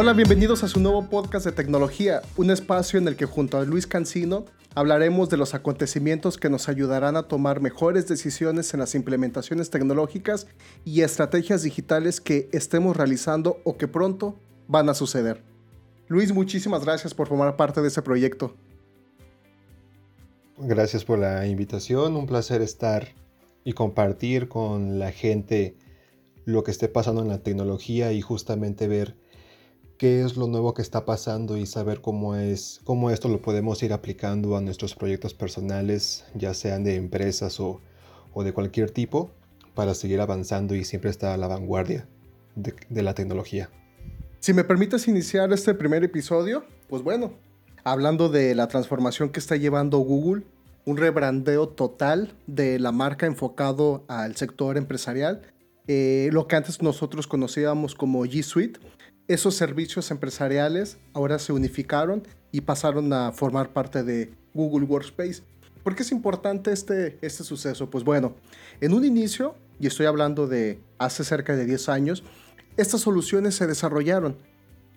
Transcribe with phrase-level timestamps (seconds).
[0.00, 3.64] Hola, bienvenidos a su nuevo podcast de tecnología, un espacio en el que junto a
[3.64, 4.44] Luis Cancino
[4.76, 10.46] hablaremos de los acontecimientos que nos ayudarán a tomar mejores decisiones en las implementaciones tecnológicas
[10.84, 14.36] y estrategias digitales que estemos realizando o que pronto
[14.68, 15.42] van a suceder.
[16.06, 18.54] Luis, muchísimas gracias por formar parte de este proyecto.
[20.58, 23.08] Gracias por la invitación, un placer estar
[23.64, 25.74] y compartir con la gente
[26.44, 29.16] lo que esté pasando en la tecnología y justamente ver
[29.98, 33.82] qué es lo nuevo que está pasando y saber cómo es cómo esto lo podemos
[33.82, 37.80] ir aplicando a nuestros proyectos personales, ya sean de empresas o,
[38.36, 39.32] de cualquier tipo,
[39.74, 42.06] para seguir avanzando y siempre estar a la vanguardia
[42.54, 43.68] de, de la tecnología.
[44.38, 47.32] Si me permites iniciar este primer episodio, pues bueno,
[47.82, 50.44] hablando de la transformación que está llevando Google,
[50.84, 55.42] un rebrandeo total de la marca enfocado al sector empresarial,
[55.88, 58.78] eh, lo que antes nosotros conocíamos como G Suite,
[59.28, 65.42] esos servicios empresariales ahora se unificaron y pasaron a formar parte de Google Workspace.
[65.84, 67.90] ¿Por qué es importante este, este suceso?
[67.90, 68.34] Pues bueno,
[68.80, 72.24] en un inicio, y estoy hablando de hace cerca de 10 años,
[72.78, 74.36] estas soluciones se desarrollaron.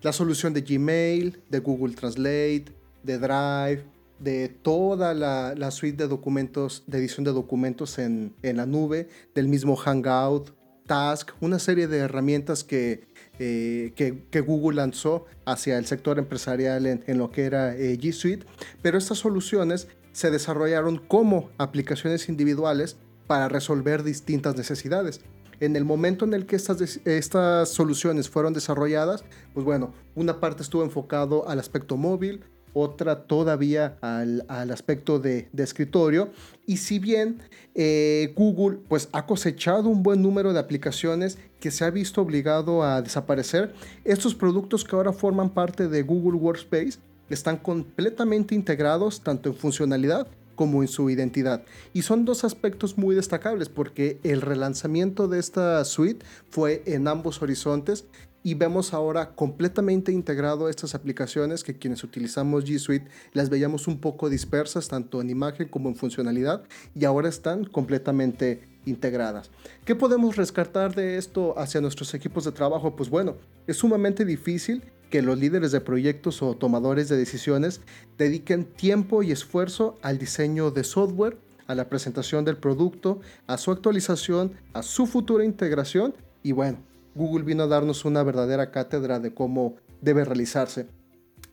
[0.01, 2.65] La solución de Gmail, de Google Translate,
[3.03, 3.83] de Drive,
[4.19, 9.47] de toda la, suite de documentos, de edición de documentos en, en la nube, del
[9.47, 10.51] mismo Hangout,
[10.87, 13.10] Task, una serie de herramientas que
[13.43, 18.45] eh, que, Google lanzó hacia el sector empresarial en, lo que era eh, G Suite,
[18.83, 25.21] pero estas soluciones se desarrollaron como aplicaciones individuales para resolver distintas necesidades.
[25.59, 29.23] En el momento en el que estas, estas soluciones fueron desarrolladas,
[29.55, 36.29] pues bueno, una parte estuvo enfocado al aspecto móvil, otra todavía al, aspecto de, escritorio.
[36.65, 37.39] Y si bien
[37.75, 42.83] eh, Google pues, ha cosechado un buen número de aplicaciones que se ha visto obligado
[42.83, 43.73] a desaparecer,
[44.03, 50.27] estos productos que ahora forman parte de Google Workspace están completamente integrados tanto en funcionalidad
[50.55, 51.63] como en su identidad.
[51.93, 57.41] Y son dos aspectos muy destacables porque el relanzamiento de esta suite fue en ambos
[57.41, 58.05] horizontes
[58.43, 63.99] y vemos ahora completamente integrado estas aplicaciones que quienes utilizamos G Suite las veíamos un
[63.99, 66.63] poco dispersas tanto en imagen como en funcionalidad
[66.95, 69.51] y ahora están completamente integradas.
[69.85, 72.95] ¿Qué podemos rescatar de esto hacia nuestros equipos de trabajo?
[72.95, 73.35] Pues bueno,
[73.67, 77.81] es sumamente difícil que los líderes de proyectos o tomadores de decisiones
[78.17, 81.37] dediquen tiempo y esfuerzo al diseño de software,
[81.67, 86.79] a la presentación del producto, a su actualización, a su futura integración y bueno,
[87.15, 90.87] Google vino a darnos una verdadera cátedra de cómo debe realizarse.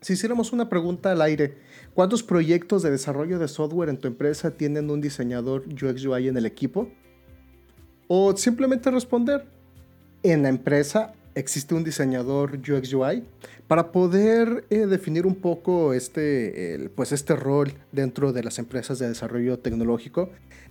[0.00, 1.58] Si hiciéramos una pregunta al aire,
[1.94, 6.36] ¿cuántos proyectos de desarrollo de software en tu empresa tienen un diseñador UX UI en
[6.36, 6.88] el equipo?
[8.06, 9.44] O simplemente responder,
[10.22, 13.24] en la empresa existe un diseñador UX UI
[13.66, 19.08] para poder eh, definir un poco este, pues este rol dentro de las empresas de
[19.08, 20.30] desarrollo tecnológico.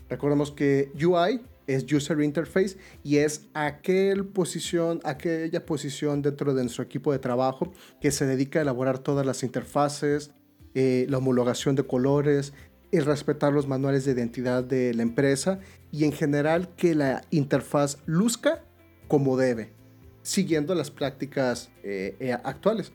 [0.10, 6.84] Recordemos que UI es User Interface y es aquel posición, aquella posición dentro de nuestro
[6.84, 10.32] equipo de trabajo que se dedica a elaborar todas las interfaces,
[10.74, 12.54] eh, la homologación de colores,
[12.92, 15.60] el respetar los manuales de identidad de la empresa
[15.92, 18.64] y en general que la interfaz luzca
[19.08, 19.74] como debe,
[20.22, 22.92] siguiendo las prácticas eh, eh, actuales.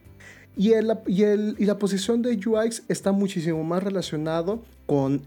[0.57, 5.23] Y, el, y, el, y la posición de UX está muchísimo más relacionado con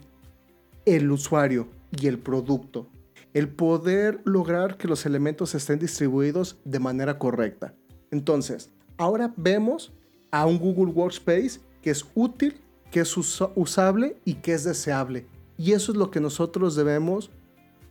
[0.85, 1.67] el usuario
[1.99, 2.87] y el producto
[3.35, 7.73] el poder lograr que los elementos estén distribuidos de manera correcta.
[8.09, 9.91] Entonces, ahora vemos
[10.31, 15.27] a un Google Workspace que es útil, que es usable y que es deseable.
[15.57, 17.29] Y eso es lo que nosotros debemos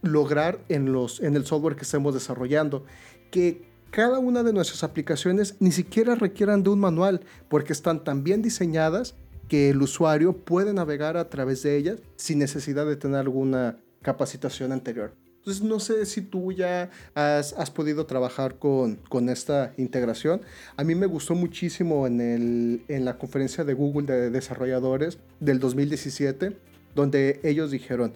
[0.01, 2.87] lograr en, los, en el software que estemos desarrollando.
[3.31, 8.25] Que cada una de nuestras aplicaciones ni siquiera requieran de un manual porque están tan
[8.25, 9.15] bien diseñadas
[9.49, 14.73] que el usuario puede navegar a través de ellas sin necesidad de tener alguna capacitación
[14.73, 15.13] anterior.
[15.45, 18.99] Entonces, no sé si tú ya has, podido trabajar con,
[19.29, 20.41] esta integración.
[20.79, 26.57] A mí me gustó muchísimo en la conferencia de Google de desarrolladores del 2017,
[26.95, 28.15] donde ellos dijeron,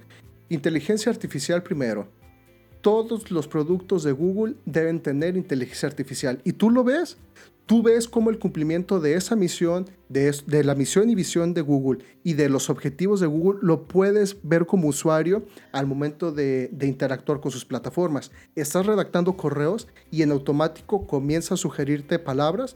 [0.49, 2.09] inteligencia artificial primero.
[2.81, 6.41] Todos los productos de Google deben tener inteligencia artificial.
[6.45, 7.17] Y tú lo ves,
[7.69, 12.03] tú ves cómo el cumplimiento de esa misión, de, la misión y visión de Google
[12.25, 17.41] y de los objetivos de Google, lo puedes ver como usuario al momento de, interactuar
[17.41, 18.31] con sus plataformas.
[18.57, 22.75] Estás redactando correos y en automático comienza a sugerirte palabras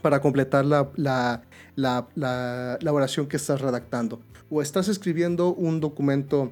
[0.00, 1.42] para completar la, la,
[1.76, 4.20] la, la, oración que estás redactando.
[4.48, 6.50] O estás escribiendo un documento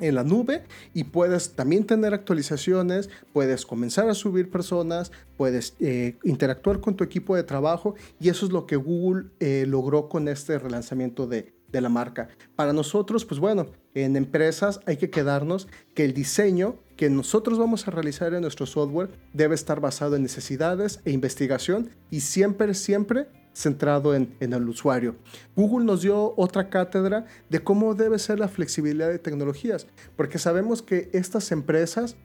[0.00, 6.16] en la nube y puedes también tener actualizaciones, puedes comenzar a subir personas, puedes eh,
[6.24, 10.28] interactuar con tu equipo de trabajo y eso es lo que Google eh, logró con
[10.28, 12.28] este relanzamiento de, de la marca.
[12.54, 17.88] Para nosotros, pues bueno, en empresas hay que quedarnos que el diseño que nosotros vamos
[17.88, 23.26] a realizar en nuestro software debe estar basado en necesidades e investigación y siempre, siempre
[23.54, 25.16] centrado en, el usuario.
[25.56, 30.82] Google nos dio otra cátedra de cómo debe ser la flexibilidad de tecnologías, porque sabemos
[30.82, 32.16] que estas empresas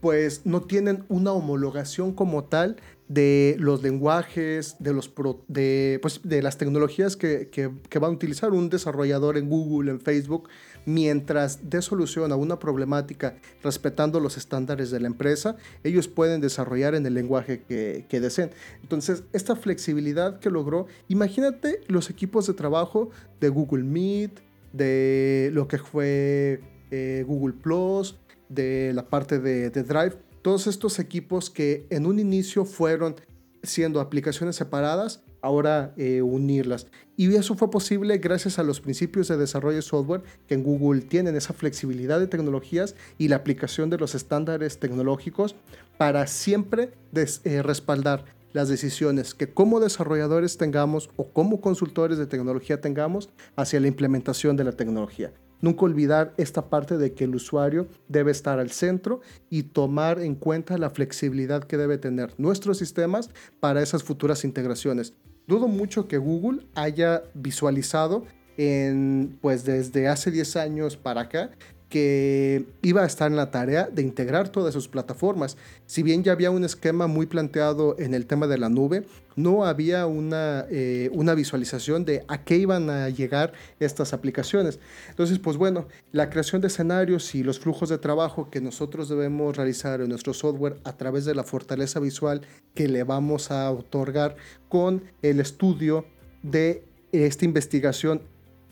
[0.00, 2.76] pues no tienen una homologación como tal
[3.06, 5.12] de los lenguajes, de, los
[5.46, 9.92] de, pues, de las tecnologías que, que, que, va a utilizar un desarrollador en Google,
[9.92, 10.48] en Facebook,
[10.84, 16.94] mientras dé solución a una problemática respetando los estándares de la empresa, ellos pueden desarrollar
[16.94, 18.50] en el lenguaje que, deseen.
[18.82, 24.40] Entonces, esta flexibilidad que logró, imagínate los equipos de trabajo de Google Meet,
[24.72, 28.18] de lo que fue eh, Google Plus,
[28.48, 33.16] de la parte de, de Drive, todos estos equipos que en un inicio fueron
[33.62, 36.86] siendo aplicaciones separadas, ahora eh, unirlas.
[37.16, 41.02] Y eso fue posible gracias a los principios de desarrollo de software que en Google
[41.02, 45.56] tienen esa flexibilidad de tecnologías y la aplicación de los estándares tecnológicos
[45.98, 52.80] para siempre eh, respaldar las decisiones que como desarrolladores tengamos o como consultores de tecnología
[52.80, 55.32] tengamos hacia la implementación de la tecnología.
[55.60, 60.34] Nunca olvidar esta parte de que el usuario debe estar al centro y tomar en
[60.34, 63.30] cuenta la flexibilidad que debe tener nuestros sistemas
[63.60, 65.14] para esas futuras integraciones.
[65.46, 71.50] Dudo mucho que Google haya visualizado en, pues desde hace 10 años para acá
[71.92, 75.58] que iba a estar en la tarea de integrar todas sus plataformas.
[75.84, 79.04] Si bien ya había un esquema muy planteado en el tema de la nube,
[79.36, 84.80] no había una, eh, una visualización de a qué iban a llegar estas aplicaciones.
[85.10, 89.54] Entonces, pues bueno, la creación de escenarios y los flujos de trabajo que nosotros debemos
[89.54, 92.40] realizar en nuestro software a través de la fortaleza visual
[92.74, 94.36] que le vamos a otorgar
[94.70, 96.06] con el estudio
[96.42, 98.22] de esta investigación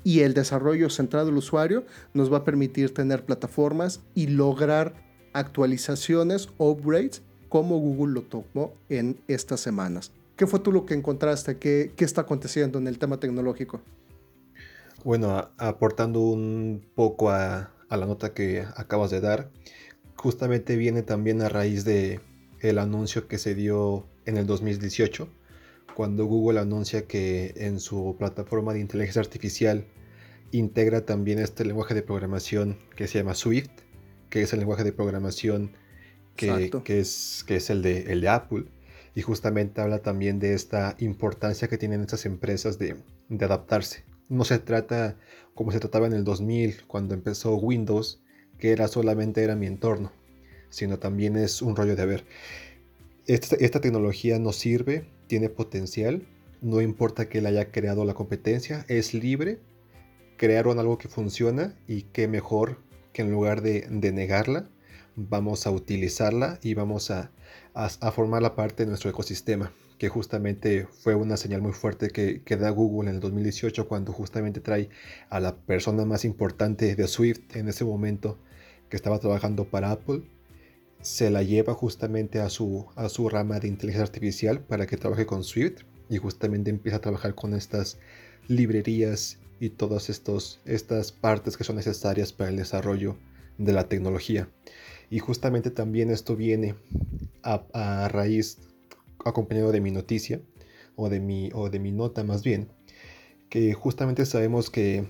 [0.04, 4.94] y el desarrollo centrado al usuario nos va a permitir tener plataformas y lograr
[5.32, 10.12] actualizaciones upgrades como Google lo tomó en estas semanas.
[10.36, 11.58] ¿Qué fue tú lo que encontraste?
[11.58, 13.80] ¿Qué, qué está aconteciendo en el tema tecnológico?
[15.04, 19.50] Bueno, aportando un poco a, a, la nota que acabas de dar,
[20.16, 22.20] justamente viene también a raíz de
[22.60, 25.28] el anuncio que se dio en el 2018
[25.94, 29.86] cuando Google anuncia que en su plataforma de inteligencia artificial
[30.52, 33.70] integra también este lenguaje de programación que se llama Swift,
[34.28, 35.72] que es el lenguaje de programación
[36.36, 38.64] que, que es, que es el, de, el de Apple.
[39.14, 42.96] Y justamente habla también de esta importancia que tienen estas empresas de,
[43.28, 44.04] de adaptarse.
[44.28, 45.16] No se trata
[45.54, 48.22] como se trataba en el 2000, cuando empezó Windows,
[48.58, 50.12] que era solamente era mi entorno,
[50.70, 52.24] sino también es un rollo de ver.
[53.26, 56.26] Esta, esta tecnología nos sirve tiene potencial,
[56.60, 59.60] no importa que la haya creado la competencia, es libre,
[60.36, 62.78] crearon algo que funciona y qué mejor
[63.12, 64.68] que en lugar de, negarla,
[65.14, 67.30] vamos a utilizarla y vamos a,
[68.12, 72.56] formar la parte de nuestro ecosistema, que justamente fue una señal muy fuerte que, que,
[72.56, 74.88] da Google en el 2018 cuando justamente trae
[75.28, 78.36] a la persona más importante de Swift en ese momento
[78.88, 80.24] que estaba trabajando para Apple
[81.02, 85.26] se la lleva justamente a su, a su rama de inteligencia artificial para que trabaje
[85.26, 87.98] con Swift y justamente empieza a trabajar con estas
[88.48, 93.16] librerías y todas estos, estas partes que son necesarias para el desarrollo
[93.58, 94.48] de la tecnología.
[95.10, 96.74] Y justamente también esto viene
[97.42, 98.58] a, raíz,
[99.24, 100.40] acompañado de mi noticia,
[100.96, 102.68] o de mi, o de mi nota más bien,
[103.48, 105.06] que justamente sabemos que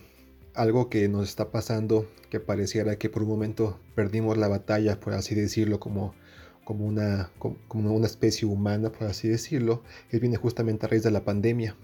[0.60, 5.14] algo que nos está pasando, que pareciera que por un momento perdimos la batalla, por
[5.14, 6.14] así decirlo, como,
[6.64, 11.12] como, una, como una especie humana, por así decirlo, que viene justamente a raíz de
[11.12, 11.76] la pandemia.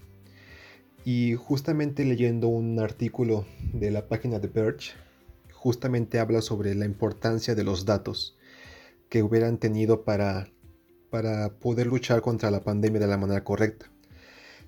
[1.03, 4.91] Y justamente leyendo un artículo de la página de Verge,
[5.51, 8.37] justamente habla sobre la importancia de los datos
[9.09, 10.51] que hubieran tenido para,
[11.09, 13.89] para poder luchar contra la pandemia de la manera correcta.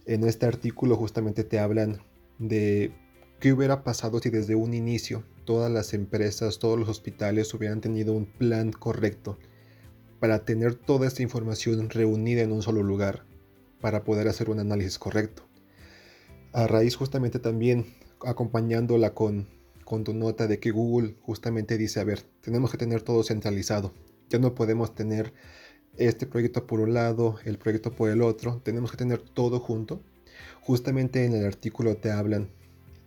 [0.08, 2.02] En este artículo justamente te hablan
[2.40, 2.92] de
[3.40, 8.12] ¿Qué hubiera pasado si desde un inicio todas las empresas, todos los hospitales hubieran tenido
[8.12, 9.40] un plan correcto
[10.20, 13.24] para tener toda esta información reunida en un solo lugar
[13.80, 15.44] para poder hacer un análisis correcto?
[16.52, 17.86] A raíz justamente también
[18.26, 19.48] acompañándola con,
[19.86, 23.94] con tu nota de que Google justamente dice, a ver, tenemos que tener todo centralizado.
[24.30, 25.34] Ya no podemos tener
[25.96, 30.04] este proyecto por un lado, el proyecto por el otro, tenemos que tener todo junto.
[30.60, 32.50] Justamente en el artículo te hablan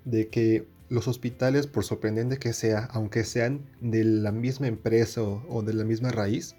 [0.04, 5.62] de que los hospitales, por sorprendente que sea, aunque sean de la misma empresa o,
[5.62, 6.54] de la misma raíz,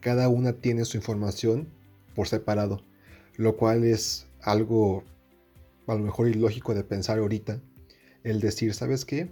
[0.00, 1.68] cada una tiene su información
[2.14, 2.82] por separado,
[3.36, 5.04] lo cual es algo
[5.86, 7.60] a lo mejor ilógico de pensar ahorita,
[8.24, 9.30] el decir, ¿sabes qué?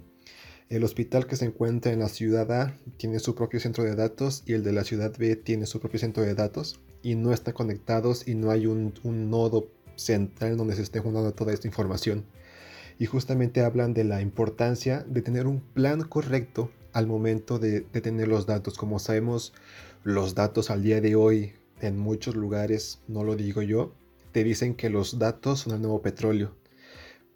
[0.69, 4.43] El hospital que se encuentra en la ciudad A tiene su propio centro de datos
[4.45, 7.53] y el de la ciudad B tiene su propio centro de datos y no están
[7.53, 8.93] conectados y no hay un,
[9.29, 12.25] nodo central donde se esté juntando toda esta información.
[12.99, 18.01] Y justamente hablan de la importancia de tener un plan correcto al momento de, de
[18.01, 18.77] tener los datos.
[18.77, 19.53] Como sabemos,
[20.03, 23.93] los datos al día de hoy en muchos lugares, no lo digo yo,
[24.31, 26.55] te dicen que los datos son el nuevo petróleo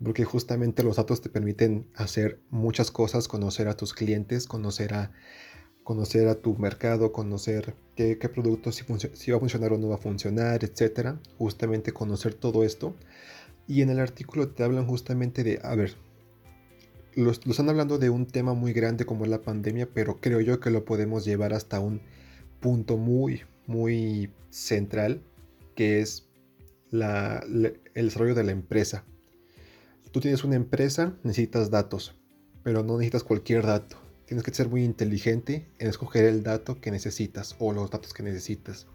[0.04, 5.12] porque justamente los datos te permiten hacer muchas cosas, conocer a tus clientes, conocer a,
[5.84, 9.90] conocer a tu mercado, conocer qué, qué producto si, si, va a funcionar o no
[9.90, 11.20] va a funcionar, etcétera.
[11.38, 12.96] Justamente conocer todo esto.
[13.72, 15.96] Y en el artículo te hablan justamente de, a ver,
[17.16, 20.72] los están hablando de un tema muy grande como la pandemia, pero creo yo que
[20.72, 22.02] lo podemos llevar hasta un
[22.60, 25.24] punto muy, muy central,
[25.74, 26.28] que es
[26.92, 29.06] el desarrollo de la empresa.
[30.12, 32.14] Tú tienes una empresa, necesitas datos,
[32.64, 33.96] pero no necesitas cualquier dato.
[34.26, 38.24] Tienes que ser muy inteligente en escoger el dato que necesitas o los datos que
[38.24, 38.88] necesitas.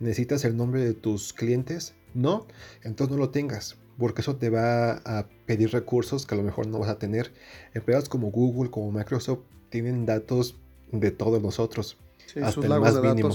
[0.00, 1.94] ¿Necesitas el nombre de tus clientes?
[2.14, 2.46] No,
[2.82, 6.66] entonces no lo tengas, porque eso te va a pedir recursos que a lo mejor
[6.66, 7.32] no vas a tener.
[7.74, 10.56] Empresas como Google, como Microsoft, tienen datos
[10.90, 11.98] de todos nosotros.
[12.40, 13.34] hasta el más mínimo.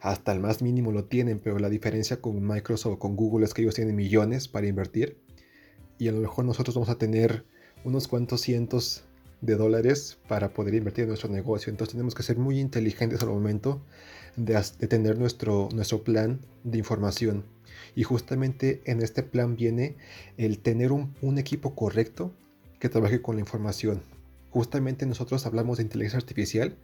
[0.00, 3.54] Hasta el más mínimo lo tienen, pero la diferencia con Microsoft o con Google es
[3.54, 5.16] que ellos tienen millones para invertir
[5.98, 7.44] y a lo mejor nosotros vamos a tener
[7.84, 9.04] unos cuantos cientos
[9.40, 11.70] de dólares para poder invertir en nuestro negocio.
[11.70, 13.80] Entonces tenemos que ser muy inteligentes al momento
[14.36, 17.44] de, tener nuestro, nuestro plan de información.
[17.94, 19.96] Y justamente en este plan viene
[20.36, 22.32] el tener un, equipo correcto
[22.78, 24.02] que trabaje con la información.
[24.50, 26.76] Justamente nosotros hablamos de inteligencia artificial,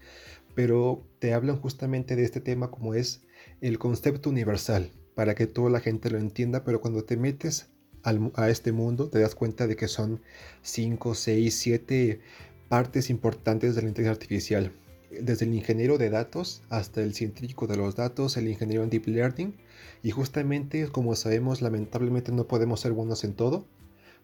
[0.55, 3.23] pero te hablan justamente de este tema como es
[3.61, 7.69] el concepto universal, para que toda la gente lo entienda, pero cuando te metes
[8.03, 10.21] a este mundo, te das cuenta de que son
[10.63, 12.21] 5, 6, 7
[12.69, 14.73] partes importantes de la inteligencia artificial.
[15.11, 19.07] Desde el ingeniero de datos hasta el científico de los datos, el ingeniero en deep
[19.07, 19.57] learning.
[20.03, 23.67] Y justamente, como sabemos, lamentablemente no podemos ser buenos en todo,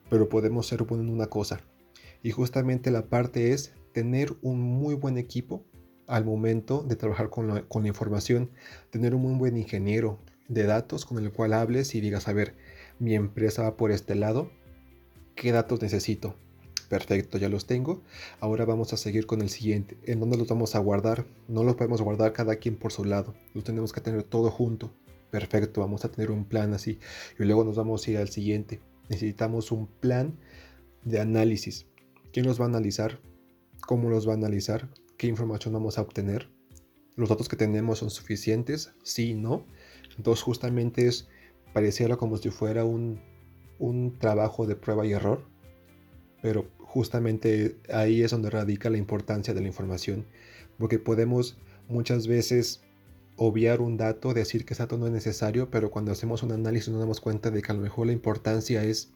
[0.09, 1.61] pero podemos ser buenos en una cosa.
[2.23, 5.65] Y justamente la parte es tener un muy buen equipo
[6.07, 8.51] al momento de trabajar con la, información,
[8.91, 12.55] tener un muy buen ingeniero de datos con el cual hables y digas, a ver,
[12.99, 14.51] mi empresa va por este lado,
[15.35, 16.37] ¿qué datos necesito?
[16.89, 18.03] Perfecto, ya los tengo.
[18.41, 19.99] Ahora vamos a seguir con el siguiente.
[20.05, 21.27] ¿En dónde los vamos a guardar?
[21.49, 23.35] No los podemos guardar cada quien por su lado.
[23.55, 24.93] Los tenemos que tener todo junto.
[25.31, 26.99] Perfecto, vamos a tener un plan así.
[27.39, 28.81] Y luego nos vamos a ir al siguiente.
[29.09, 30.39] Necesitamos un plan
[31.05, 31.87] de análisis.
[32.33, 33.21] ¿Quién los va a analizar?
[33.87, 34.89] ¿Cómo los va a analizar?
[35.17, 36.49] ¿Qué información vamos a obtener?
[37.17, 38.93] ¿Los datos que tenemos son suficientes?
[39.03, 39.65] Sí, no.
[40.17, 41.29] Entonces justamente es
[41.77, 43.21] pareciera como si fuera un,
[44.19, 45.47] trabajo de prueba y error,
[46.41, 46.67] pero
[46.97, 50.25] justamente ahí es donde radica la importancia de la información,
[50.79, 52.81] porque podemos muchas veces
[53.37, 56.89] obviar un dato, decir que ese dato no es necesario, pero cuando hacemos un análisis
[56.89, 59.13] nos damos cuenta de que a lo mejor la importancia es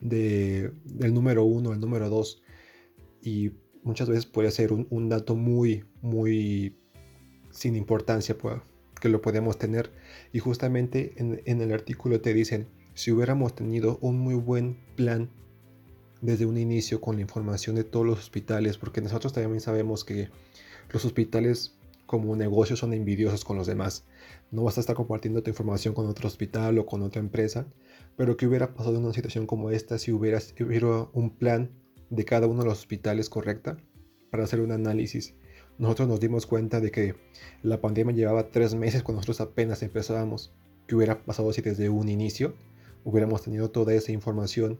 [0.00, 2.42] de, del número uno, el número dos,
[3.22, 3.52] y
[3.84, 6.76] muchas veces puede ser un, dato muy, muy
[7.52, 8.36] sin importancia,
[9.00, 9.92] que lo podemos tener.
[10.32, 15.30] Y justamente en, el artículo te dicen, si hubiéramos tenido un muy buen plan
[16.22, 20.30] desde un inicio con la información de todos los hospitales, porque nosotros también sabemos que
[20.90, 21.74] los hospitales
[22.06, 24.04] como negocios son envidiosos con los demás.
[24.50, 27.66] No vas a estar compartiendo tu información con otro hospital o con otra empresa,
[28.16, 31.70] pero que hubiera pasado en una situación como esta si hubiera, hubiera un plan
[32.08, 33.76] de cada uno de los hospitales correcta
[34.30, 35.34] para hacer un análisis
[35.78, 37.14] nosotros nos dimos cuenta de que
[37.62, 40.52] la pandemia llevaba tres meses cuando nosotros apenas empezábamos.
[40.86, 42.54] ¿Qué hubiera pasado si desde un inicio
[43.04, 44.78] hubiéramos tenido toda esa información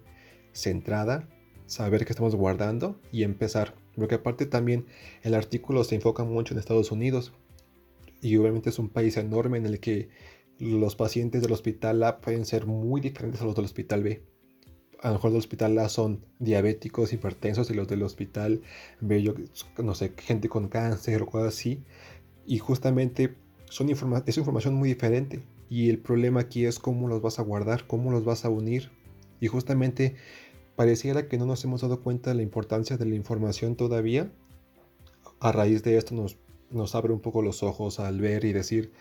[0.52, 1.28] centrada,
[1.66, 3.74] saber qué estamos guardando y empezar?
[3.96, 4.86] Porque aparte también
[5.22, 7.32] el artículo se enfoca mucho en Estados Unidos
[8.20, 10.08] y obviamente es un país enorme en el que
[10.58, 14.22] los pacientes del hospital A pueden ser muy diferentes a los del hospital B
[15.02, 18.62] a lo mejor del hospital A son diabéticos, hipertensos y los del hospital
[19.00, 19.34] B, yo,
[19.82, 21.82] no sé, gente con cáncer o cosas así.
[22.46, 23.34] Y justamente
[23.68, 25.42] son informa es información muy diferente.
[25.68, 28.90] Y el problema aquí es cómo los vas a guardar, cómo los vas a unir.
[29.42, 30.14] Y justamente
[30.76, 34.30] pareciera que no nos hemos dado cuenta de la importancia de la información todavía.
[35.40, 36.38] A raíz de esto nos,
[36.70, 38.92] nos abre un poco los ojos al ver y decir,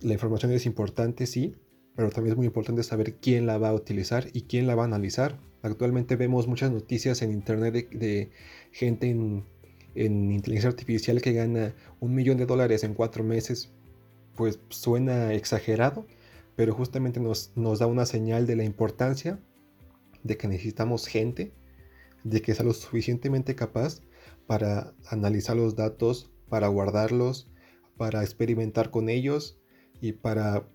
[0.00, 1.54] la información es importante, sí,
[1.94, 4.82] pero también es muy importante saber quién la va a utilizar y quién la va
[4.82, 5.38] a analizar.
[5.62, 8.32] Actualmente vemos muchas noticias en internet de,
[8.72, 9.44] gente en,
[9.94, 13.70] en, inteligencia artificial que gana un millón de dólares en cuatro meses.
[14.34, 16.08] Pues suena exagerado,
[16.56, 19.38] pero justamente nos, nos da una señal de la importancia
[20.22, 21.52] de que necesitamos gente,
[22.24, 24.00] de que sea lo suficientemente capaz
[24.46, 27.48] para analizar los datos, para guardarlos,
[27.96, 29.58] para experimentar con ellos
[30.00, 30.66] y para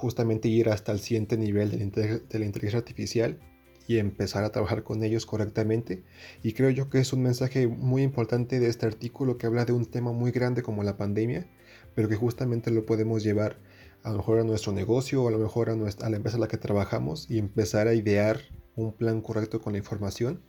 [0.00, 3.38] justamente ir hasta el siguiente nivel de la, inteligencia artificial
[3.86, 6.04] y empezar a trabajar con ellos correctamente.
[6.42, 9.72] Y creo yo que es un mensaje muy importante de este artículo que habla de
[9.72, 11.46] un tema muy grande como la pandemia,
[11.94, 13.58] pero que justamente lo podemos llevar
[14.02, 16.36] a lo mejor a nuestro negocio o a lo mejor a, nuestra, a la empresa
[16.36, 18.40] en la que trabajamos y empezar a idear
[18.76, 20.42] un plan correcto con la información,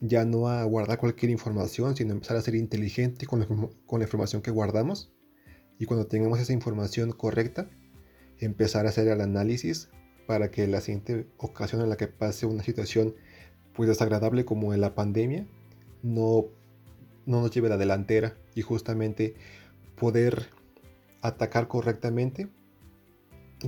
[0.00, 4.50] ya no a guardar cualquier información, sino empezar a ser inteligente con la información que
[4.50, 5.12] guardamos.
[5.78, 7.68] Y cuando tengamos esa información correcta,
[8.38, 9.88] empezar a hacer el análisis
[10.26, 13.14] para que la siguiente ocasión en la que pase una situación
[13.74, 15.46] pues desagradable como en la pandemia
[16.02, 16.46] no,
[17.26, 19.34] no nos lleve la delantera y justamente
[19.96, 20.50] poder
[21.22, 22.48] atacar correctamente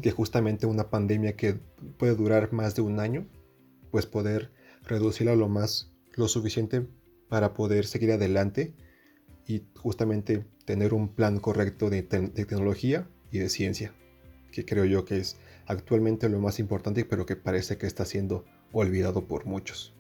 [0.03, 1.55] que justamente una pandemia que
[1.99, 3.27] puede durar más de un año
[3.95, 4.51] pues poder
[4.83, 6.85] reducirla lo más lo suficiente
[7.29, 8.75] para poder seguir adelante
[9.47, 13.95] y justamente tener un plan correcto de, tecnología y de ciencia,
[14.51, 15.37] que creo yo que es
[15.67, 19.95] actualmente lo más importante, pero que parece que está siendo olvidado por muchos.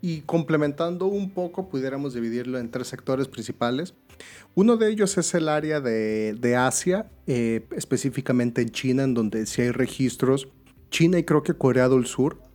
[0.00, 3.94] Y complementando un poco, pudiéramos dividirlo en tres sectores principales.
[4.56, 9.62] Uno de ellos es el área de, Asia, eh, específicamente en China, en donde sí
[9.62, 10.48] hay registros.
[10.90, 12.47] China y creo que Corea del Sur,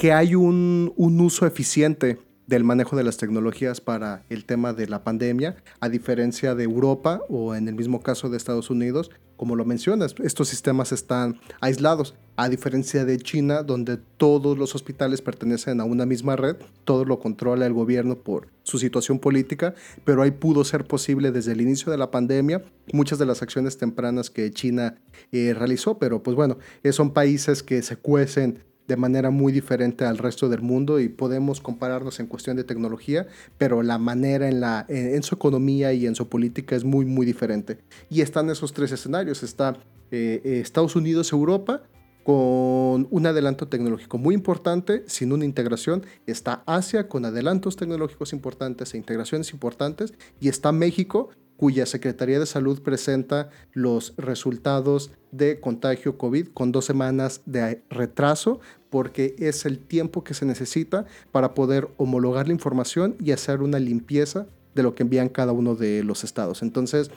[0.00, 4.88] que hay un, un uso eficiente del manejo de las tecnologías para el tema de
[4.88, 9.56] la pandemia, a diferencia de Europa o en el mismo caso de Estados Unidos, como
[9.56, 15.82] lo mencionas, estos sistemas están aislados, a diferencia de China, donde todos los hospitales pertenecen
[15.82, 19.74] a una misma red, todo lo controla el gobierno por su situación política,
[20.06, 23.76] pero ahí pudo ser posible desde el inicio de la pandemia muchas de las acciones
[23.76, 24.96] tempranas que China
[25.30, 30.04] eh, realizó, pero pues bueno, eh, son países que se cuecen de manera muy diferente
[30.04, 34.58] al resto del mundo y podemos compararnos en cuestión de tecnología, pero la manera en,
[34.60, 37.78] la, en, su economía y en su política es muy, muy diferente.
[38.08, 39.44] Y están esos tres escenarios.
[39.44, 39.76] Está
[40.10, 41.84] eh, Estados Unidos, Europa,
[42.24, 46.04] con un adelanto tecnológico muy importante, sin una integración.
[46.26, 50.14] Está Asia con adelantos tecnológicos importantes e integraciones importantes.
[50.40, 56.86] Y está México cuya Secretaría de Salud presenta los resultados de contagio COVID con dos
[56.86, 63.14] semanas de retraso, porque es el tiempo que se necesita para poder homologar la información
[63.22, 66.62] y hacer una limpieza de lo que envían cada uno de los estados.
[66.62, 67.10] Entonces,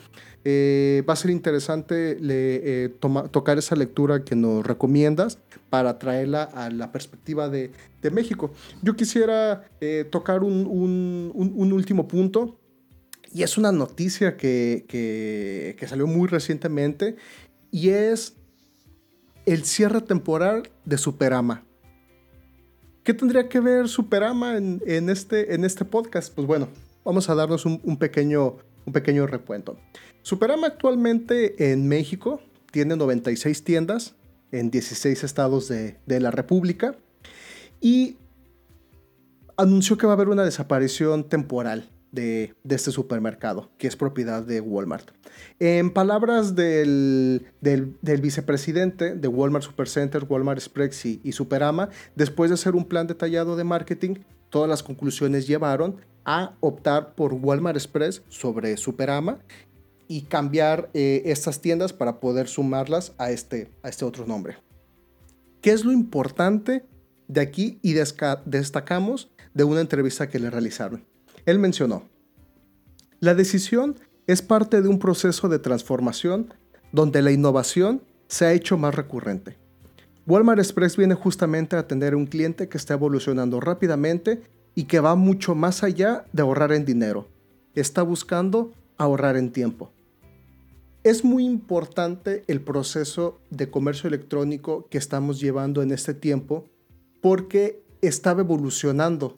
[0.43, 2.93] eh, va a ser interesante eh,
[3.31, 5.37] tocar esa lectura que nos recomiendas
[5.69, 7.71] para traerla a la perspectiva de,
[8.11, 8.51] México.
[8.81, 12.57] Yo quisiera eh, tocar un último punto
[13.33, 17.15] y es una noticia que, que, salió muy recientemente
[17.71, 18.35] y es
[19.45, 21.65] el cierre temporal de Superama.
[23.03, 26.33] ¿Qué tendría que ver Superama en, este, en este podcast?
[26.33, 26.69] Pues bueno,
[27.03, 29.77] vamos a darnos un, un, pequeño, un pequeño recuento.
[30.21, 32.39] Superama actualmente en México
[32.71, 34.15] tiene 96 tiendas
[34.51, 36.95] en 16 estados de, de la República
[37.81, 38.15] y
[39.57, 44.61] anunció que va a haber una desaparición temporal de, este supermercado, que es propiedad de
[44.61, 45.09] Walmart.
[45.59, 47.45] En palabras del,
[48.21, 53.63] vicepresidente de Walmart Supercenter, Walmart Express y, Superama, después de hacer un plan detallado de
[53.63, 54.15] marketing,
[54.49, 59.39] todas las conclusiones llevaron a optar por Walmart Express sobre Superama
[60.07, 64.57] y cambiar eh, estas tiendas para poder sumarlas a este, a este otro nombre.
[65.61, 66.85] ¿Qué es lo importante
[67.27, 67.79] de aquí?
[67.81, 71.05] Y destacamos de una entrevista que le realizaron.
[71.45, 72.03] Él mencionó,
[73.19, 73.95] la decisión
[74.27, 76.53] es parte de un proceso de transformación
[76.91, 79.57] donde la innovación se ha hecho más recurrente.
[80.25, 84.41] Walmart Express viene justamente a atender a un cliente que está evolucionando rápidamente
[84.73, 87.27] y que va mucho más allá de ahorrar en dinero.
[87.75, 89.91] Está buscando ahorrar en tiempo.
[91.03, 96.69] Es muy importante el proceso de comercio electrónico que estamos llevando en este tiempo
[97.21, 99.35] porque estaba evolucionando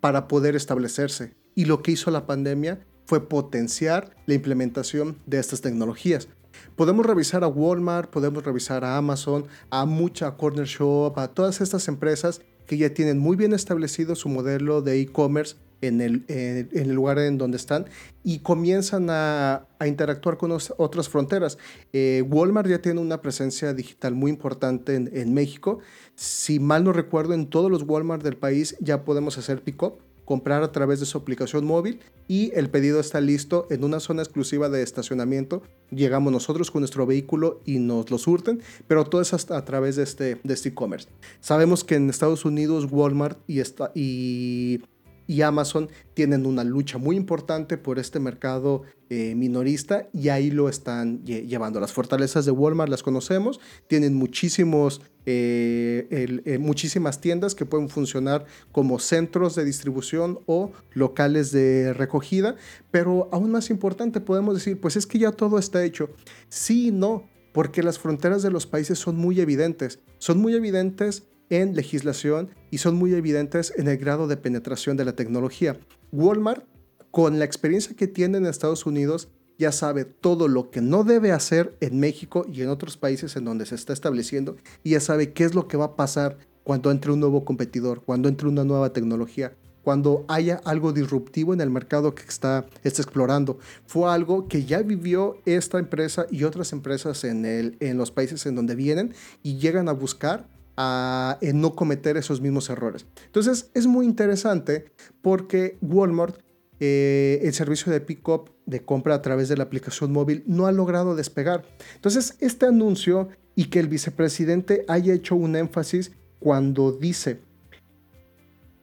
[0.00, 1.34] para poder establecerse.
[1.54, 6.28] Y lo que hizo la pandemia fue potenciar la implementación de estas tecnologías.
[6.74, 11.88] Podemos revisar a Walmart, podemos revisar a Amazon, a mucha Corner Shop, a todas estas
[11.88, 16.92] empresas que ya tienen muy bien establecido su modelo de e-commerce en el, en el
[16.92, 17.86] lugar en donde están
[18.24, 21.58] y comienzan a, a interactuar con otras fronteras.
[21.92, 25.78] Eh, Walmart ya tiene una presencia digital muy importante en, en, México.
[26.14, 30.62] Si mal no recuerdo, en todos los Walmart del país ya podemos hacer pick-up comprar
[30.64, 34.68] a través de su aplicación móvil y el pedido está listo en una zona exclusiva
[34.68, 35.62] de estacionamiento.
[35.90, 39.96] Llegamos nosotros con nuestro vehículo y nos lo surten, pero todo es hasta a través
[39.96, 41.08] de este de este e-commerce.
[41.40, 44.82] Sabemos que en Estados Unidos Walmart y, esta, y
[45.26, 50.68] y Amazon tienen una lucha muy importante por este mercado eh, minorista y ahí lo
[50.68, 51.80] están llevando.
[51.80, 58.46] Las fortalezas de Walmart las conocemos, tienen muchísimos, eh, eh, muchísimas tiendas que pueden funcionar
[58.72, 62.56] como centros de distribución o locales de recogida,
[62.90, 66.10] pero aún más importante podemos decir, pues es que ya todo está hecho.
[66.48, 71.24] Sí y no, porque las fronteras de los países son muy evidentes, son muy evidentes
[71.50, 75.78] en legislación y son muy evidentes en el grado de penetración de la tecnología.
[76.12, 76.64] Walmart,
[77.10, 79.28] con la experiencia que tiene en Estados Unidos,
[79.58, 83.44] ya sabe todo lo que no debe hacer en México y en otros países en
[83.44, 86.90] donde se está estableciendo y ya sabe qué es lo que va a pasar cuando
[86.90, 91.70] entre un nuevo competidor, cuando entre una nueva tecnología, cuando haya algo disruptivo en el
[91.70, 93.60] mercado que está, está explorando.
[93.86, 98.44] Fue algo que ya vivió esta empresa y otras empresas en, el, en los países
[98.46, 103.06] en donde vienen y llegan a buscar a no cometer esos mismos errores.
[103.26, 104.86] Entonces es muy interesante
[105.22, 106.38] porque Walmart,
[106.80, 110.72] eh, el servicio de pick-up de compra a través de la aplicación móvil, no ha
[110.72, 111.64] logrado despegar.
[111.94, 117.40] Entonces este anuncio y que el vicepresidente haya hecho un énfasis cuando dice,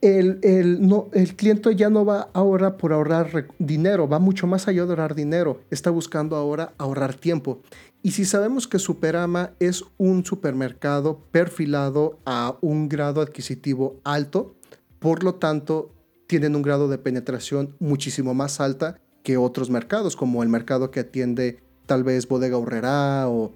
[0.02, 4.68] el, el, no, el cliente ya no va ahora por ahorrar dinero, va mucho más
[4.68, 7.62] allá de ahorrar dinero, está buscando ahora ahorrar tiempo.
[8.06, 14.58] Y si sabemos que Superama es un supermercado perfilado a un grado adquisitivo alto,
[15.00, 15.94] por lo tanto,
[16.28, 21.00] tienen un grado de penetración muchísimo más alta que otros mercados, como el mercado que
[21.00, 23.54] atiende tal vez Bodega Horrera o,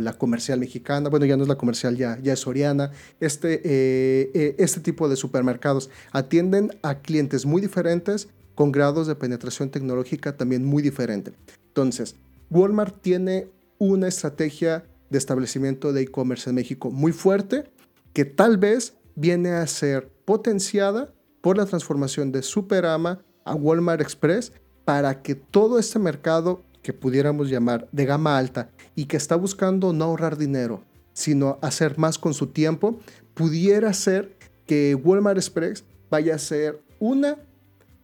[0.00, 4.30] la comercial mexicana, bueno, ya no es la comercial, ya, ya es Soriana, este, eh,
[4.32, 10.36] eh, este tipo de supermercados atienden a clientes muy diferentes con grados de penetración tecnológica
[10.36, 11.34] también muy diferentes.
[11.66, 12.14] Entonces,
[12.50, 13.48] Walmart tiene
[13.78, 17.64] una estrategia de establecimiento de e-commerce en México muy fuerte
[18.12, 24.52] que tal vez viene a ser potenciada por la transformación de Superama a Walmart Express
[24.84, 29.92] para que todo este mercado que pudiéramos llamar de gama alta y que está buscando
[29.92, 32.98] no ahorrar dinero, sino hacer más con su tiempo,
[33.34, 34.36] pudiera ser
[34.66, 37.36] que Walmart Express vaya a ser una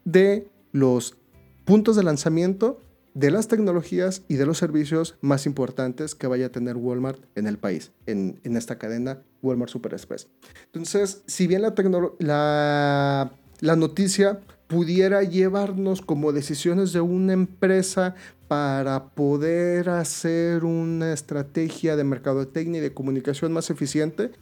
[0.04, 1.16] de los
[1.64, 2.80] puntos de lanzamiento
[3.14, 7.46] de las tecnologías y de los servicios más importantes que vaya a tener Walmart en
[7.46, 10.28] el país, en, esta cadena Walmart Super Express.
[10.66, 11.74] Entonces, si bien la,
[12.18, 18.16] la, la noticia pudiera llevarnos como decisiones de una empresa
[18.48, 24.32] para poder hacer una estrategia de mercadotecnia y de comunicación más eficiente,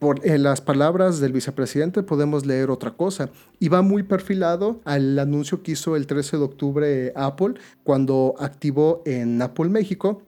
[0.00, 3.30] por, en las palabras del vicepresidente podemos leer otra cosa.
[3.60, 9.02] Y va muy perfilado al anuncio que hizo el 13 de octubre Apple cuando activó
[9.04, 10.22] en Apple México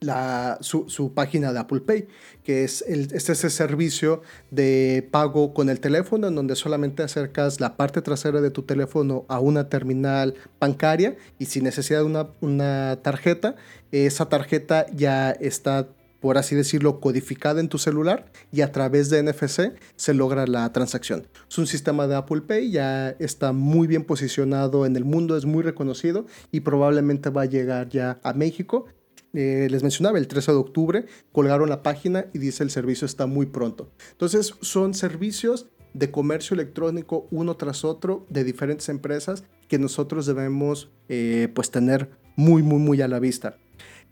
[0.00, 2.08] la, su, página de Apple Pay,
[2.42, 7.76] que es, el, ese servicio de pago con el teléfono, en donde solamente acercas la
[7.76, 12.98] parte trasera de tu teléfono a una terminal bancaria y sin necesidad de una, una
[13.02, 13.56] tarjeta,
[13.92, 15.88] esa tarjeta ya está
[16.20, 20.70] por así decirlo, codificada en tu celular y a través de NFC se logra la
[20.72, 21.26] transacción.
[21.48, 25.46] Es un sistema de Apple Pay, ya está muy bien posicionado en el mundo, es
[25.46, 28.86] muy reconocido y probablemente va a llegar ya a México.
[29.32, 33.26] Eh, les mencionaba, el 13 de octubre colgaron la página y dice el servicio está
[33.26, 33.90] muy pronto.
[34.12, 40.90] Entonces son servicios de comercio electrónico uno tras otro de diferentes empresas que nosotros debemos
[41.08, 43.56] eh, pues tener muy muy muy a la vista.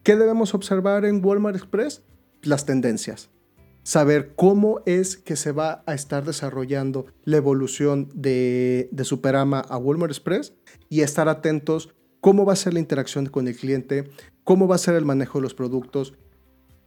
[0.09, 2.01] ¿Qué debemos observar en Walmart Express?
[2.40, 3.29] Las tendencias.
[3.83, 10.11] Saber cómo es que se va a estar desarrollando la evolución de, Superama a Walmart
[10.11, 10.55] Express
[10.88, 11.90] y estar atentos
[12.23, 14.09] cómo va a ser la interacción con el cliente,
[14.44, 16.14] cómo va a ser el manejo de los productos,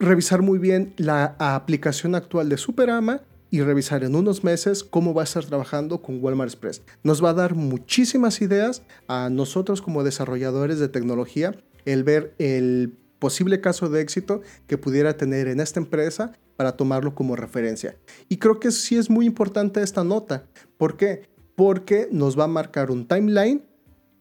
[0.00, 5.22] revisar muy bien la aplicación actual de Superama y revisar en unos meses cómo va
[5.22, 6.82] a estar trabajando con Walmart Express.
[7.04, 11.54] Nos va a dar muchísimas ideas a nosotros como desarrolladores de tecnología
[11.84, 17.14] el ver el posible caso de éxito que pudiera tener en esta empresa para tomarlo
[17.14, 17.96] como referencia.
[18.28, 20.44] Y creo que sí es muy importante esta nota.
[20.76, 21.28] ¿Por qué?
[21.54, 23.62] Porque nos va a marcar un timeline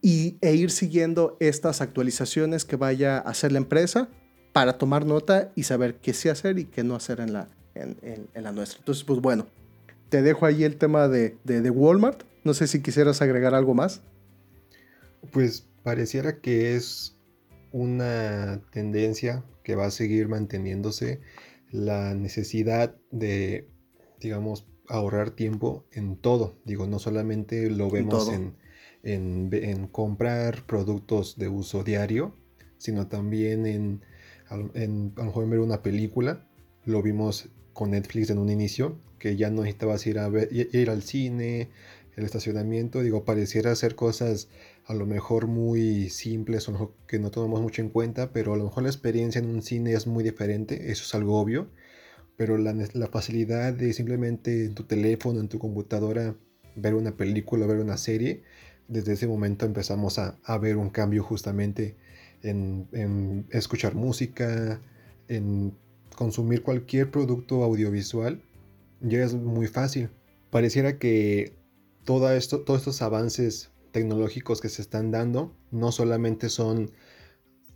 [0.03, 4.07] y, e ir siguiendo estas actualizaciones que vaya a hacer la empresa
[4.53, 8.27] para tomar nota y saber qué sí hacer y qué no hacer en la, en,
[8.35, 8.77] la nuestra.
[8.77, 9.47] Entonces, pues bueno,
[10.09, 12.21] te dejo ahí el tema de, de, Walmart.
[12.43, 14.01] No sé si quisieras agregar algo más.
[15.31, 17.17] Pues pareciera que es
[17.71, 21.21] una tendencia que va a seguir manteniéndose
[21.71, 23.67] la necesidad de,
[24.19, 26.57] digamos, ahorrar tiempo en todo.
[26.65, 28.55] Digo, no solamente lo vemos en,
[29.03, 32.35] en, comprar productos de uso diario,
[32.77, 34.01] sino también en,
[34.73, 36.45] en, a lo mejor ver una película.
[36.83, 40.89] Lo vimos con Netflix en un inicio, que ya no necesitabas ir, a ver, ir
[40.89, 41.69] al cine,
[42.17, 43.01] el estacionamiento.
[43.01, 44.49] Digo, pareciera hacer cosas
[44.85, 48.65] a lo mejor muy simples o que no tomamos mucho en cuenta, pero a lo
[48.65, 51.69] mejor la experiencia en un cine es muy diferente, eso es algo obvio,
[52.37, 56.35] pero la, la facilidad de simplemente en tu teléfono, en tu computadora,
[56.75, 58.43] ver una película, ver una serie,
[58.87, 61.95] desde ese momento empezamos a, a ver un cambio justamente
[62.43, 64.81] en, escuchar música,
[65.27, 65.73] en
[66.15, 68.41] consumir cualquier producto audiovisual,
[68.99, 70.09] ya es muy fácil.
[70.49, 71.53] Pareciera que
[72.03, 76.91] todo esto, todos estos avances tecnológicos que se están dando no solamente son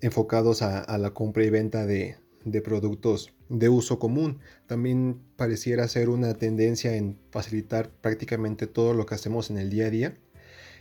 [0.01, 2.17] enfocados a, la compra y venta de,
[2.63, 9.15] productos de uso común, también pareciera ser una tendencia en facilitar prácticamente todo lo que
[9.15, 10.17] hacemos en el día a día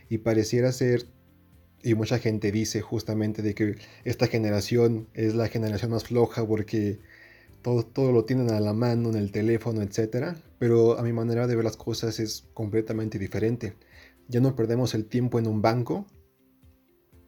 [0.09, 1.07] y pareciera ser
[1.83, 6.99] y mucha gente dice justamente de que esta generación es la generación más floja porque
[7.61, 10.35] todo, todo lo tienen a la mano en el teléfono, etc.
[10.57, 13.75] Pero a mi manera de ver las cosas es completamente diferente.
[14.27, 16.05] Ya no perdemos el tiempo en un banco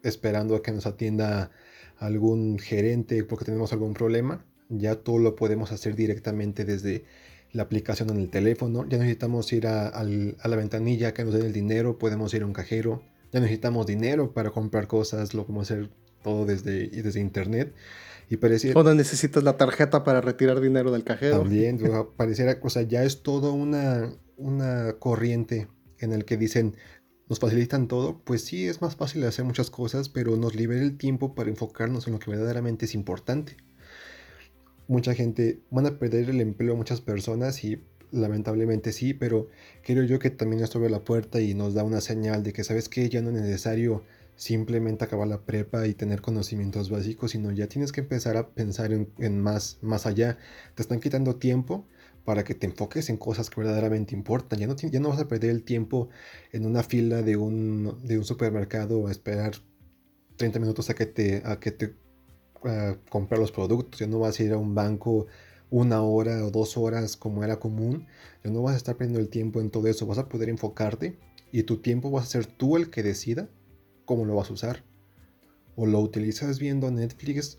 [0.03, 1.51] esperando a que nos atienda
[1.97, 4.45] algún gerente porque tenemos algún problema.
[4.69, 7.05] Ya todo lo podemos hacer directamente desde
[7.51, 8.87] la aplicación en el teléfono.
[8.87, 11.97] Ya necesitamos ir a, la ventanilla que nos den el dinero.
[11.97, 13.01] Podemos ir a un cajero.
[13.31, 15.33] Ya necesitamos dinero para comprar cosas.
[15.33, 15.89] Lo podemos hacer
[16.23, 17.73] todo desde, desde internet.
[18.29, 18.79] Y pareciera...
[18.79, 21.39] O necesitas la tarjeta para retirar dinero del cajero.
[21.39, 21.79] También,
[22.17, 25.67] pareciera, o sea, ya es todo una, una corriente
[25.99, 26.75] en el que dicen,
[27.29, 30.97] nos facilitan todo, pues sí es más fácil hacer muchas cosas, pero nos libera el
[30.97, 33.57] tiempo para enfocarnos en lo que verdaderamente es importante.
[34.87, 39.49] Mucha gente van a perder el empleo muchas personas y lamentablemente sí, pero
[39.83, 42.63] creo yo que también esto abre la puerta y nos da una señal de que
[42.63, 44.03] sabes que ya no es necesario
[44.37, 48.93] simplemente acabar la prepa y tener conocimientos básicos, sino ya tienes que empezar a pensar
[48.93, 50.37] en, en más, más allá.
[50.75, 51.85] Te están quitando tiempo
[52.27, 54.59] para que te enfoques en cosas que verdaderamente importan.
[54.59, 56.09] Ya no, ya no vas a perder el tiempo
[56.51, 59.53] en una fila de un, de un supermercado a esperar
[60.35, 61.95] 30 minutos a que te, a que te
[63.07, 64.01] comprar los productos.
[64.01, 65.27] Ya no vas a ir a un banco
[65.69, 68.07] una hora o dos horas como era común.
[68.43, 70.05] Ya no vas a estar perdiendo el tiempo en todo eso.
[70.05, 71.17] Vas a poder enfocarte
[71.53, 73.47] y tu tiempo vas a ser tú el que decida
[74.03, 74.83] cómo lo vas a usar.
[75.77, 77.57] O lo utilizas viendo Netflix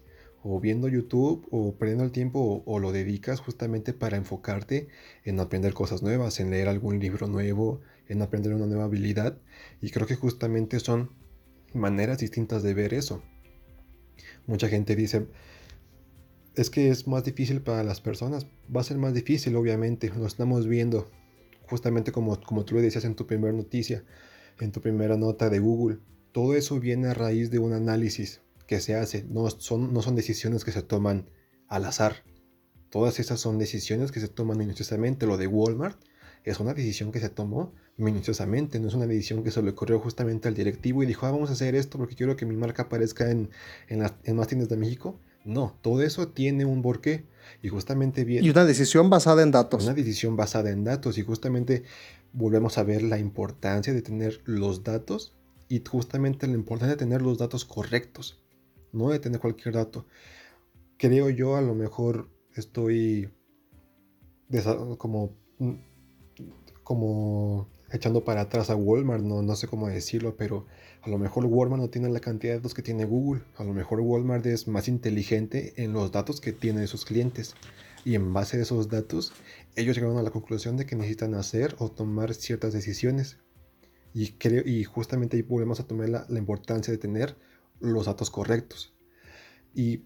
[0.50, 4.88] o viendo YouTube o perdiendo el tiempo o, lo dedicas justamente para enfocarte
[5.24, 9.38] en aprender cosas nuevas, en leer algún libro nuevo, en aprender una nueva habilidad.
[9.82, 11.10] Y creo que justamente son
[11.74, 13.22] maneras distintas de ver eso.
[14.46, 15.26] Mucha gente dice,
[16.54, 18.46] es que es más difícil para las personas.
[18.74, 20.10] Va a ser más difícil, obviamente.
[20.16, 21.10] Lo estamos viendo
[21.68, 24.02] justamente como, como tú lo decías en tu primera noticia,
[24.60, 25.98] en tu primera nota de Google.
[26.32, 30.14] Todo eso viene a raíz de un análisis que se hace, no son, no son
[30.14, 31.30] decisiones que se toman
[31.66, 32.22] al azar.
[32.90, 35.26] Todas esas son decisiones que se toman minuciosamente.
[35.26, 35.98] Lo de Walmart
[36.44, 39.98] es una decisión que se tomó minuciosamente, no es una decisión que se le ocurrió
[39.98, 42.84] justamente al directivo y dijo, ah, vamos a hacer esto porque quiero que mi marca
[42.84, 43.50] aparezca en,
[43.88, 45.18] en, en más tiendas de México.
[45.44, 47.24] No, todo eso tiene un porqué
[47.62, 48.44] y justamente bien.
[48.44, 49.84] Y una decisión basada en datos.
[49.84, 51.84] Una decisión basada en datos y justamente
[52.34, 55.34] volvemos a ver la importancia de tener los datos
[55.70, 58.42] y justamente la importancia de tener los datos correctos
[58.92, 60.06] no de tener cualquier dato.
[60.96, 63.30] Creo yo, a lo mejor estoy
[64.98, 65.36] como,
[66.82, 70.66] como echando para atrás a Walmart, no, no sé cómo decirlo, pero
[71.02, 73.42] a lo mejor Walmart no tiene la cantidad de datos que tiene Google.
[73.56, 77.54] A lo mejor Walmart es más inteligente en los datos que tiene de sus clientes.
[78.04, 79.32] Y en base a esos datos,
[79.76, 83.38] ellos llegaron a la conclusión de que necesitan hacer o tomar ciertas decisiones.
[84.14, 87.36] Y, creo, y justamente ahí volvemos a tomar la, la importancia de tener
[87.80, 88.94] los datos correctos.
[89.74, 90.02] Y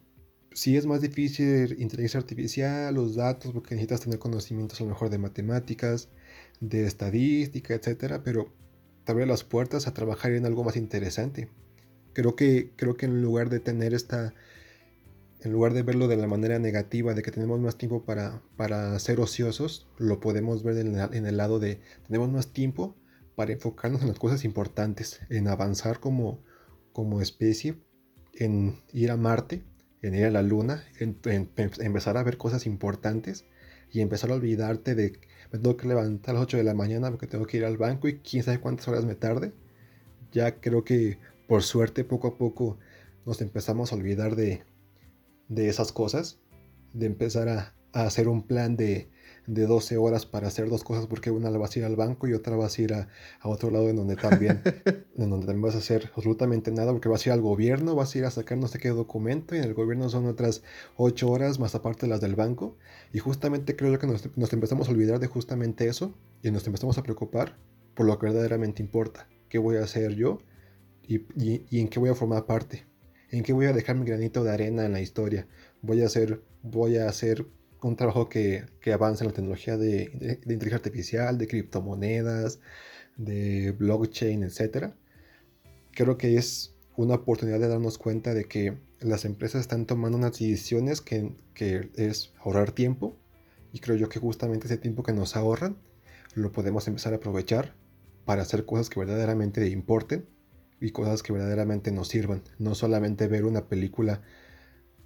[0.54, 5.10] si es más difícil inteligencia artificial, los datos, porque necesitas tener conocimientos a lo mejor
[5.10, 6.08] de matemáticas,
[6.60, 8.52] de estadística, etcétera, pero
[9.04, 11.48] te abre las puertas a trabajar en algo más interesante.
[12.12, 14.34] Creo que, creo que en lugar de tener esta,
[15.40, 18.98] en lugar de verlo de la manera negativa, de que tenemos más tiempo para, para
[18.98, 22.94] ser ociosos, lo podemos ver en, en el lado de tenemos más tiempo
[23.34, 26.42] para enfocarnos en las cosas importantes, en avanzar como,
[26.92, 27.76] como especie
[28.34, 29.62] en ir a Marte,
[30.02, 31.18] en ir a la Luna, en,
[31.56, 33.44] empezar a ver cosas importantes
[33.90, 35.20] y empezar a olvidarte de
[35.52, 37.76] me tengo que levantar a las 8 de la mañana porque tengo que ir al
[37.76, 39.52] banco y quién sabe cuántas horas me tarde.
[40.32, 42.78] Ya creo que por suerte poco a poco
[43.26, 44.62] nos empezamos a olvidar de,
[45.48, 46.40] de esas cosas,
[46.94, 49.10] de empezar a, a hacer un plan de,
[49.46, 52.28] de 12 horas para hacer dos cosas porque una la vas a ir al banco
[52.28, 53.08] y otra vas a ir a,
[53.42, 54.62] otro lado en donde también
[55.16, 58.14] en donde también vas a hacer absolutamente nada porque vas a ir al gobierno, vas
[58.14, 60.62] a ir a sacar no sé qué documento y en el gobierno son otras
[60.96, 62.76] 8 horas más aparte de las del banco.
[63.12, 66.98] Y justamente creo que nos, nos empezamos a olvidar de justamente eso y nos empezamos
[66.98, 67.56] a preocupar
[67.94, 70.38] por lo que verdaderamente importa, qué voy a hacer yo
[71.02, 72.86] y, y, y en qué voy a formar parte,
[73.30, 75.46] en qué voy a dejar mi granito de arena en la historia,
[75.82, 77.46] voy a hacer, voy a hacer
[77.82, 82.60] un trabajo que, que avanza en la tecnología de, inteligencia artificial, de criptomonedas,
[83.16, 84.92] de blockchain, etc.
[85.92, 90.32] Creo que es una oportunidad de darnos cuenta de que las empresas están tomando unas
[90.32, 93.16] decisiones que, que es ahorrar tiempo
[93.72, 95.76] y creo yo que justamente ese tiempo que nos ahorran
[96.34, 97.74] lo podemos empezar a aprovechar
[98.24, 100.26] para hacer cosas que verdaderamente importen
[100.80, 102.42] y cosas que verdaderamente nos sirvan.
[102.58, 104.22] No solamente ver una película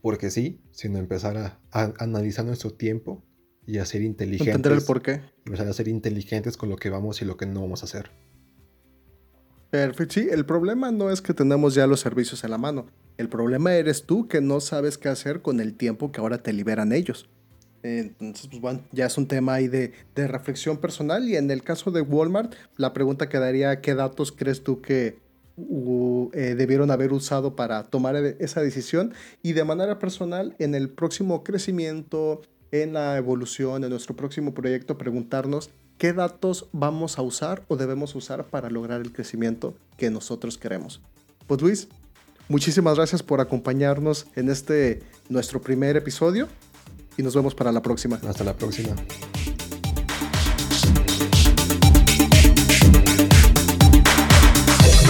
[0.06, 1.58] porque sí, sino empezar a,
[1.98, 3.24] analizar nuestro tiempo
[3.66, 4.54] y a ser inteligentes.
[4.54, 5.20] Entender el por qué.
[5.44, 8.12] Empezar a ser inteligentes con lo que vamos y lo que no vamos a hacer.
[9.68, 10.14] Perfecto.
[10.14, 12.86] Sí, el problema no es que tenemos ya los servicios en la mano.
[13.18, 16.52] El problema eres tú que no sabes qué hacer con el tiempo que ahora te
[16.52, 17.28] liberan ellos.
[17.82, 21.28] Entonces, pues bueno, ya es un tema ahí de, de reflexión personal.
[21.28, 25.18] Y en el caso de Walmart, la pregunta quedaría, ¿qué datos crees tú que,
[25.58, 30.90] eh, debieron haber usado para tomar e, esa decisión y de manera personal en el
[30.90, 32.42] próximo crecimiento,
[32.72, 38.14] en la evolución, en nuestro próximo proyecto, preguntarnos qué datos vamos a usar o debemos
[38.14, 41.00] usar para lograr el crecimiento que nosotros queremos.
[41.46, 41.88] Pues Luis,
[42.48, 46.48] muchísimas gracias por acompañarnos en este nuestro primer episodio
[47.16, 48.20] y nos vemos para la próxima.
[48.26, 48.94] Hasta la próxima.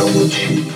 [0.07, 0.76] 気持ち。